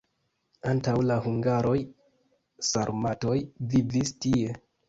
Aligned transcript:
Antaŭ 0.71 0.95
la 1.09 1.17
hungaroj 1.25 1.75
sarmatoj 2.71 3.37
vivis 3.75 4.19
tie. 4.27 4.61